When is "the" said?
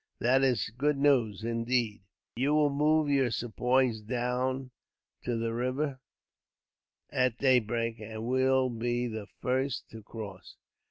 5.37-5.53, 9.05-9.27